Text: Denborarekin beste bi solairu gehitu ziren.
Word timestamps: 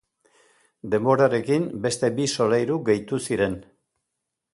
Denborarekin 0.93 1.67
beste 1.83 2.09
bi 2.21 2.25
solairu 2.37 2.79
gehitu 2.89 3.21
ziren. 3.29 3.55